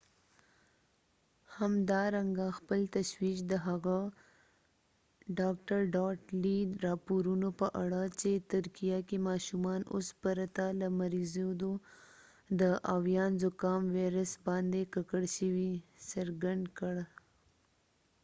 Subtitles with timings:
[0.01, 3.99] dr.lee همدارنګه خپل تشویش د هغه
[6.85, 13.31] راپورونو په اړه چې په ترکیه کې ماشومان اوس پرته له مریضیدو د ah5n1 آویان
[13.43, 15.73] زکام ویروس باندې ککړ شوي،
[16.11, 16.95] څرګند کړ